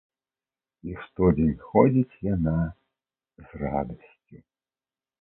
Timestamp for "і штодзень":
0.89-1.53